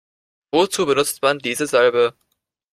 [0.51, 2.15] Wozu benutzt man diese Salbe?